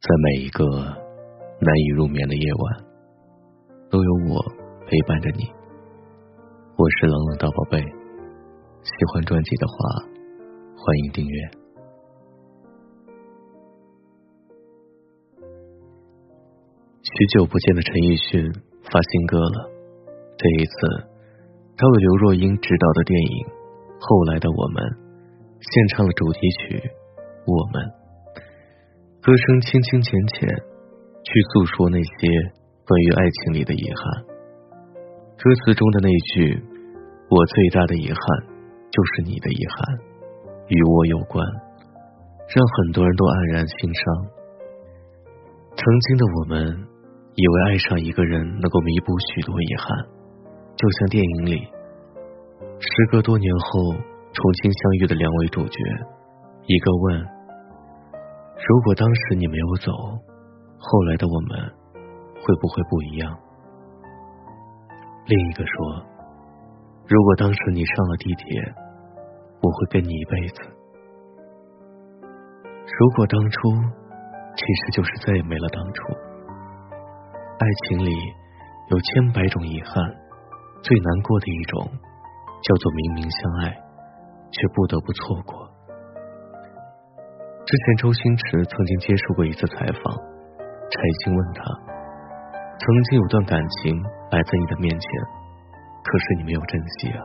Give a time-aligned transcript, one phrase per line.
[0.00, 2.84] 在每一个难以入眠的夜晚，
[3.90, 4.40] 都有我
[4.86, 5.44] 陪伴着你。
[6.74, 9.74] 我是冷冷大宝贝，喜欢专辑的话，
[10.74, 11.50] 欢迎订阅。
[17.02, 19.68] 许久不见的陈奕迅发新歌了，
[20.38, 20.72] 这一次
[21.76, 23.46] 他为刘若英执导的电影
[24.00, 24.82] 《后来的我们》
[25.60, 26.88] 献唱了主题曲
[27.44, 27.84] 《我们》。
[29.22, 32.10] 歌声轻轻浅浅，去诉说那些
[32.88, 34.24] 关于爱情里的遗憾。
[35.36, 36.56] 歌词中的那句
[37.28, 38.16] “我最大的遗憾
[38.88, 39.98] 就是你的遗憾，
[40.68, 41.44] 与我有关”，
[42.48, 44.02] 让很多人都黯然心伤。
[45.76, 46.88] 曾经的我们
[47.36, 50.00] 以为爱上一个人能够弥补许多遗憾，
[50.80, 51.60] 就像电影里，
[52.80, 53.92] 时隔多年后
[54.32, 55.76] 重新相遇的两位主角，
[56.64, 57.39] 一个问。
[58.68, 59.90] 如果当时你没有走，
[60.78, 61.58] 后来的我们
[62.40, 63.38] 会不会不一样？
[65.26, 66.06] 另一个说，
[67.08, 68.74] 如果当时你上了地铁，
[69.62, 70.60] 我会跟你一辈子。
[72.98, 73.58] 如果当初，
[74.56, 76.12] 其实就是再也没了当初。
[77.58, 78.12] 爱情里
[78.90, 80.04] 有千百种遗憾，
[80.82, 81.88] 最难过的一种
[82.62, 83.70] 叫做明明相爱，
[84.50, 85.69] 却不得不错过。
[87.70, 91.62] 之前，周星驰曾经接受过一次采访，柴静问他
[92.82, 93.94] ：“曾经有段感情
[94.28, 95.08] 摆在你的面前，
[96.02, 97.22] 可是你没有珍惜啊？”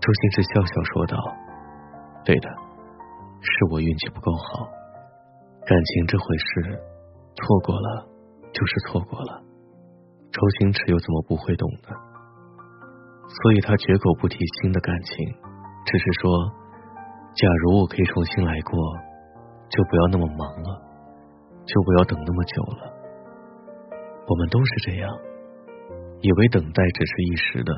[0.00, 1.18] 周星驰笑笑说道
[2.24, 2.48] ：“对的，
[3.42, 4.64] 是我运气不够好。
[5.66, 6.80] 感情这回事，
[7.36, 8.08] 错过了
[8.54, 9.42] 就是错过了。
[10.32, 11.92] 周星驰又怎么不会懂呢？
[13.28, 15.28] 所以他绝口不提新的感情，
[15.84, 16.61] 只是说。”
[17.34, 18.78] 假如我可以重新来过，
[19.70, 20.82] 就不要那么忙了，
[21.64, 22.92] 就不要等那么久了。
[24.28, 25.10] 我们都是这样，
[26.20, 27.72] 以为等待只是一时的，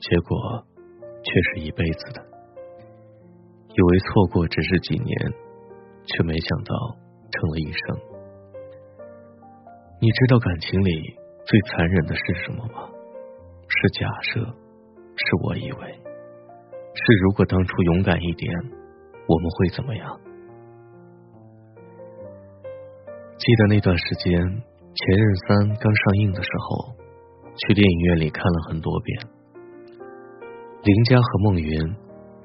[0.00, 0.66] 结果
[1.22, 2.20] 却是一辈子的；
[3.68, 5.16] 以为错过只是几年，
[6.04, 6.74] 却没想到
[7.30, 7.96] 成了一生。
[10.00, 12.90] 你知道感情里最残忍的是什么吗？
[13.68, 16.03] 是假设，是我以为。
[16.94, 18.54] 是，如果当初勇敢一点，
[19.26, 20.20] 我们会怎么样？
[23.36, 26.94] 记得那段时间，《前任三》刚上映的时候，
[27.56, 29.18] 去电影院里看了很多遍。
[30.84, 31.74] 林佳和孟云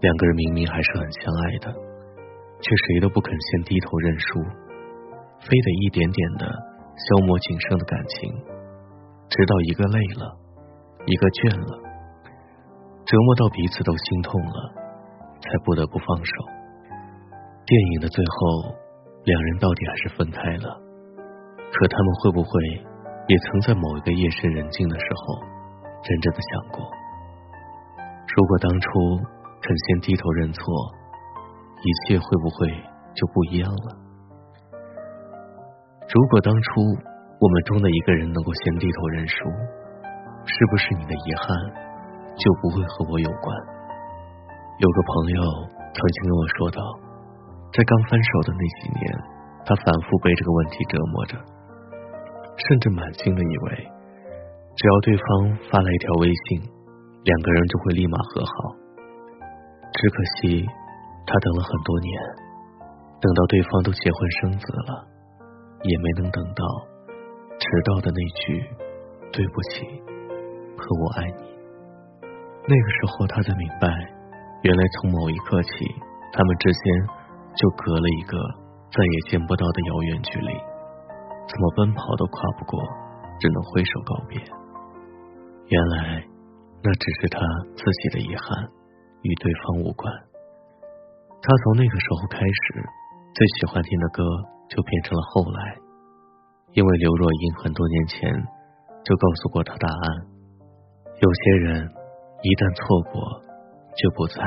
[0.00, 1.74] 两个人明明还是很相爱的，
[2.62, 4.40] 却谁都不肯先低头认输，
[5.42, 8.30] 非得一点点的消磨仅剩的感情，
[9.28, 10.38] 直到一个累了，
[11.04, 11.82] 一个倦了。
[13.06, 14.58] 折磨到彼此都心痛了，
[15.38, 16.32] 才不得不放手。
[17.64, 18.74] 电影的最后，
[19.22, 20.74] 两人到底还是分开了。
[21.70, 22.50] 可他们会不会
[23.28, 25.38] 也曾在某一个夜深人静的时候，
[26.02, 26.82] 真正的想过，
[28.34, 28.88] 如果当初
[29.62, 30.64] 肯先低头认错，
[31.78, 32.66] 一切会不会
[33.14, 33.96] 就不一样了？
[36.10, 36.80] 如果当初
[37.38, 39.36] 我们中的一个人能够先低头认输，
[40.44, 41.85] 是不是你的遗憾？
[42.36, 43.46] 就不会和我有关。
[44.78, 45.40] 有个朋友
[45.92, 46.80] 曾经跟我说道，
[47.72, 49.02] 在刚分手的那几年，
[49.64, 51.38] 他反复被这个问题折磨着，
[52.68, 53.88] 甚至满心的以为，
[54.76, 56.60] 只要对方发来一条微信，
[57.24, 58.52] 两个人就会立马和好。
[59.96, 60.66] 只可惜，
[61.24, 62.12] 他等了很多年，
[63.18, 65.08] 等到对方都结婚生子了，
[65.82, 66.64] 也没能等到
[67.58, 68.62] 迟到的那句
[69.32, 69.86] “对不起”
[70.76, 71.55] 和我爱你。
[72.68, 73.86] 那个时候，他才明白，
[74.62, 75.86] 原来从某一刻起，
[76.34, 76.82] 他们之间
[77.54, 78.34] 就隔了一个
[78.90, 80.50] 再也见不到的遥远距离，
[81.46, 82.82] 怎么奔跑都跨不过，
[83.38, 84.34] 只能挥手告别。
[85.70, 86.26] 原来，
[86.82, 87.38] 那只是他
[87.78, 88.50] 自己的遗憾，
[89.22, 90.12] 与对方无关。
[91.38, 92.82] 他从那个时候开始，
[93.32, 94.26] 最喜欢听的歌
[94.66, 95.62] 就变成了《后来》，
[96.74, 98.26] 因为刘若英很多年前
[99.06, 100.26] 就告诉过他答案：
[101.22, 101.95] 有些人。
[102.46, 103.18] 一旦错过，
[103.98, 104.38] 就不在。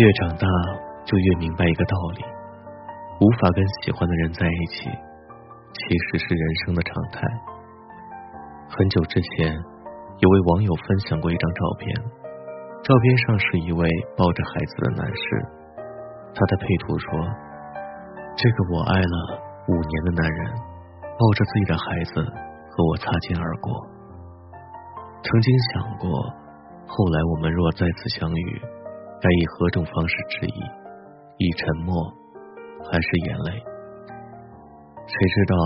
[0.00, 0.48] 越长大，
[1.04, 2.24] 就越明白一个道理：
[3.20, 4.88] 无法跟喜欢的人在一起，
[5.76, 7.20] 其实是人生的常态。
[8.72, 11.92] 很久之前，有位网友分享过一张照片，
[12.80, 13.84] 照片上是一位
[14.16, 15.22] 抱着孩子的男士，
[16.32, 17.12] 他的配图说
[18.40, 19.16] ：“这个我爱了
[19.68, 20.40] 五年的男人，
[21.20, 23.68] 抱着自己的孩子和我擦肩而过。”
[25.22, 26.10] 曾经想过，
[26.86, 28.60] 后来我们若再次相遇，
[29.20, 30.60] 该以何种方式致意？
[31.38, 31.94] 以沉默
[32.84, 33.62] 还是眼泪？
[35.06, 35.56] 谁知道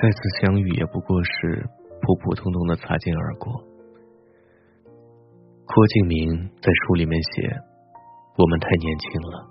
[0.00, 1.66] 再次相遇也不过是
[2.00, 3.52] 普普通通的擦肩而过。
[5.66, 7.48] 郭敬明在书里面写
[8.38, 9.46] ：“我们太年轻了，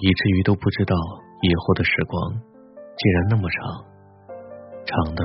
[0.00, 0.96] 以至于都不知道
[1.42, 3.84] 以后的时光竟然那么长，
[4.84, 5.22] 长的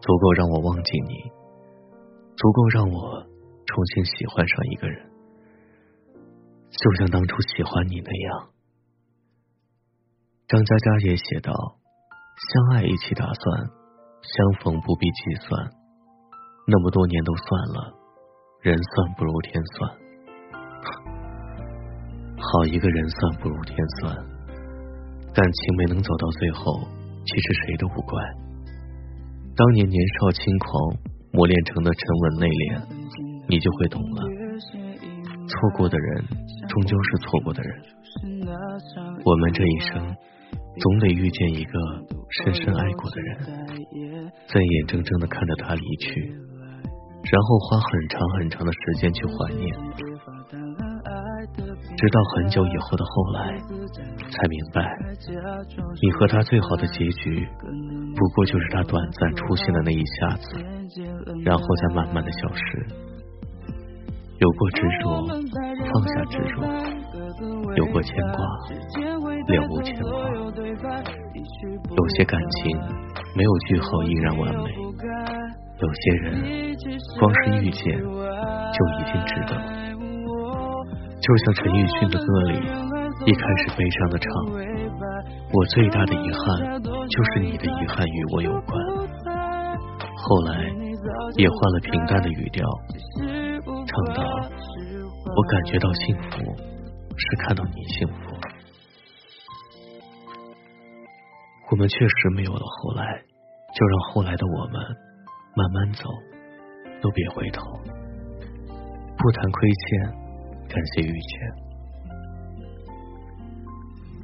[0.00, 1.32] 足够让我忘记你，
[2.36, 3.26] 足够让我
[3.66, 5.10] 重新喜欢上一个人。”
[6.72, 8.48] 就像当初喜欢你那样，
[10.48, 11.52] 张嘉佳也写道
[12.48, 13.70] ：“相爱一起打算，
[14.22, 15.70] 相逢不必计算。
[16.66, 17.44] 那么多年都算
[17.74, 17.94] 了，
[18.62, 19.90] 人算不如天算。
[22.38, 24.16] 好一个人算不如天算，
[25.34, 26.80] 感情没能走到最后，
[27.24, 28.22] 其实谁都不怪。
[29.54, 30.96] 当年年少轻狂，
[31.32, 32.82] 磨练成的沉稳内敛，
[33.48, 34.22] 你就会懂了。
[35.48, 36.24] 错过的人。”
[36.68, 37.82] 终究是错过的人，
[39.24, 40.16] 我们这一生
[40.78, 41.72] 总得遇见一个
[42.30, 43.36] 深深爱过的人，
[44.46, 46.32] 在眼睁睁的看着他离去，
[47.30, 49.68] 然后花很长很长的时间去怀念，
[51.98, 53.58] 直到很久以后的后来，
[54.30, 54.96] 才明白，
[56.00, 57.46] 你和他最好的结局，
[58.16, 60.56] 不过就是他短暂出现的那一下子，
[61.44, 62.86] 然后再慢慢的消失。
[64.38, 65.04] 有过执着，
[65.92, 66.64] 放下执着；
[67.76, 68.38] 有过牵挂，
[69.46, 70.10] 了无牵挂。
[71.96, 72.76] 有些感情
[73.36, 74.74] 没有句号依然完美，
[75.78, 76.24] 有些人
[77.20, 79.50] 光是遇见就已经值得。
[81.22, 82.58] 就像陈奕迅的歌里
[83.26, 84.26] 一开始悲伤的唱
[85.54, 88.74] ：“我最大的遗憾就是你的遗憾与我有关。”
[90.18, 90.50] 后来
[91.36, 92.66] 也换了平淡的语调。
[93.64, 96.38] 唱到，我感觉到幸福，
[97.16, 98.14] 是看到你幸福。
[101.70, 103.22] 我们确实没有了后来，
[103.74, 104.74] 就让后来的我们
[105.56, 106.04] 慢慢走，
[107.00, 107.62] 都别回头。
[109.16, 110.12] 不谈亏欠，
[110.68, 111.40] 感谢遇见。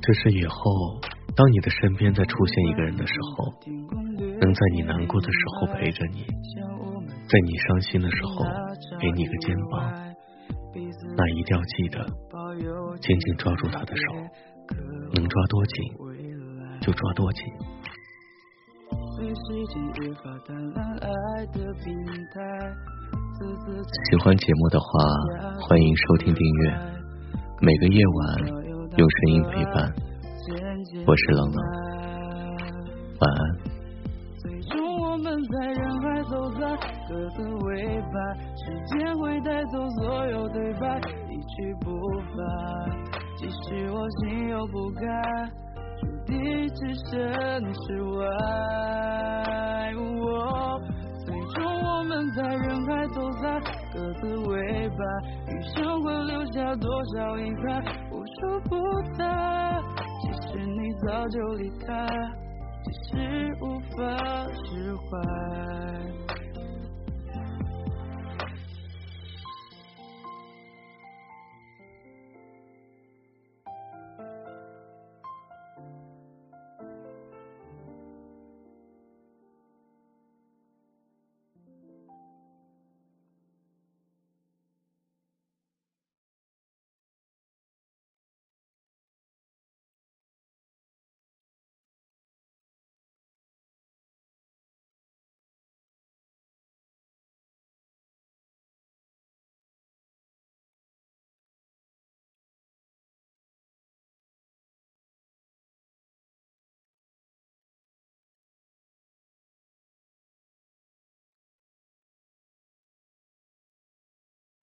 [0.02, 1.00] 这是以后，
[1.36, 3.54] 当你的身边再出现一个人的时候，
[4.18, 6.26] 能在你难过的时候陪着你。
[7.28, 8.44] 在你伤心的时候，
[9.00, 9.92] 给你个肩膀，
[11.16, 12.06] 那一定要记得
[13.00, 14.02] 紧紧抓住他的手，
[15.14, 15.74] 能抓多紧
[16.80, 17.44] 就抓多紧。
[24.10, 24.88] 喜欢节目的话，
[25.60, 26.78] 欢迎收听订阅。
[27.60, 28.38] 每个夜晚
[28.96, 29.92] 用声音陪伴，
[31.06, 31.56] 我是冷冷，
[33.20, 33.40] 晚安。
[37.08, 38.14] 各自为伴，
[38.56, 41.88] 时间会带走所有对白，一去不
[42.18, 42.36] 返。
[43.36, 45.02] 即使我心有不甘，
[46.00, 46.34] 注定
[46.68, 47.14] 只剩
[47.74, 48.18] 失望。
[51.24, 53.60] 最终我们在人海走散，
[53.92, 54.98] 各自为伴，
[55.46, 58.76] 余生会留下多少遗憾，无处不
[59.16, 59.20] 在。
[60.20, 62.06] 即使你早就离开，
[62.82, 63.12] 只是
[63.62, 63.96] 无法
[64.52, 65.06] 释怀。